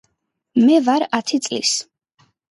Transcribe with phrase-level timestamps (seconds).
[0.63, 1.75] მე ვარ ათი წლის